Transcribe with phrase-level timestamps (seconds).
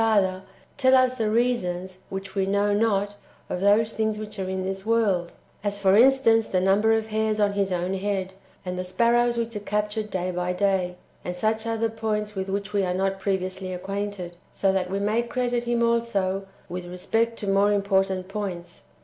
[0.01, 0.41] Father,
[0.77, 3.17] tell us the reasons (which we know not)
[3.51, 5.31] of those things which are in this world,—
[5.63, 8.33] as, for instance, the numher of hairs on his own head,
[8.65, 12.49] and the sparrows which are cap tured day by day, and such other points with
[12.49, 17.37] which we are not previously acquainted,— so that we may credit him also with respect
[17.37, 18.81] to more important points.